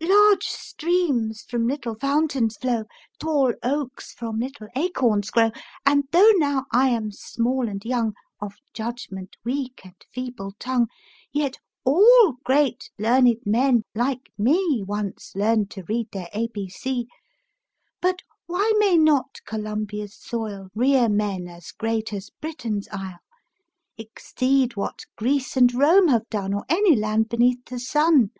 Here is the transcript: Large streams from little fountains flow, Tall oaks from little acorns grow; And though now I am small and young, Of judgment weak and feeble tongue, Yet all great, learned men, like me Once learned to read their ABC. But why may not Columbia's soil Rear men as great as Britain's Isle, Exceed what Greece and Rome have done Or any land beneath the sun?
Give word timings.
Large 0.00 0.46
streams 0.46 1.42
from 1.42 1.66
little 1.68 1.94
fountains 1.94 2.56
flow, 2.56 2.84
Tall 3.18 3.52
oaks 3.62 4.14
from 4.14 4.38
little 4.38 4.68
acorns 4.74 5.28
grow; 5.28 5.50
And 5.84 6.04
though 6.12 6.30
now 6.36 6.64
I 6.72 6.88
am 6.88 7.10
small 7.12 7.68
and 7.68 7.84
young, 7.84 8.14
Of 8.40 8.54
judgment 8.72 9.36
weak 9.44 9.82
and 9.84 9.94
feeble 10.10 10.54
tongue, 10.58 10.86
Yet 11.30 11.58
all 11.84 12.36
great, 12.42 12.88
learned 12.98 13.40
men, 13.44 13.82
like 13.94 14.30
me 14.38 14.82
Once 14.82 15.32
learned 15.36 15.70
to 15.72 15.82
read 15.82 16.08
their 16.10 16.30
ABC. 16.34 17.04
But 18.00 18.22
why 18.46 18.72
may 18.78 18.96
not 18.96 19.40
Columbia's 19.44 20.16
soil 20.18 20.70
Rear 20.74 21.10
men 21.10 21.48
as 21.48 21.70
great 21.70 22.14
as 22.14 22.30
Britain's 22.40 22.88
Isle, 22.90 23.18
Exceed 23.98 24.74
what 24.74 25.00
Greece 25.18 25.54
and 25.54 25.70
Rome 25.74 26.08
have 26.08 26.26
done 26.30 26.54
Or 26.54 26.64
any 26.70 26.96
land 26.96 27.28
beneath 27.28 27.66
the 27.66 27.78
sun? 27.78 28.30